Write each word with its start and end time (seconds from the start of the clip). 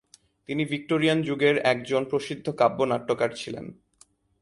তিনি 0.49 0.63
ভিক্টোরিয়ান 0.65 1.19
যুগের 1.21 1.55
একজন 1.63 2.01
প্রসিদ্ধ 2.05 2.45
কাব্য-নাট্যকার 2.51 3.31
ছিলেন। 3.35 3.65